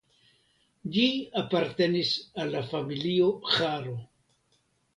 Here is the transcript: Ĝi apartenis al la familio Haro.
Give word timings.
Ĝi 0.95 1.03
apartenis 1.41 2.15
al 2.45 2.51
la 2.57 2.65
familio 2.73 3.31
Haro. 3.53 3.97